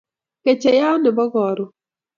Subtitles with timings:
[0.43, 1.69] Kecheiyat nebo karon